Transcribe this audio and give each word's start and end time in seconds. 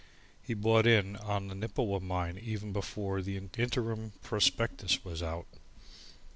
He 0.41 0.55
bought 0.55 0.87
in 0.87 1.15
on 1.15 1.47
the 1.47 1.53
Nippewa 1.53 1.99
mine 1.99 2.35
even 2.39 2.73
before 2.73 3.21
the 3.21 3.37
interim 3.37 4.13
prospectus 4.23 5.05
was 5.05 5.21
out. 5.21 5.45